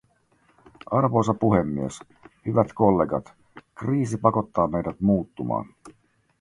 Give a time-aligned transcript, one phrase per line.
[0.91, 1.99] Arvoisa puhemies,
[2.45, 3.33] hyvät kollegat,
[3.75, 5.65] kriisi pakottaa meidät muuttumaan.